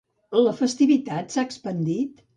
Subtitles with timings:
[0.45, 2.29] La festivitat s'ha expandit?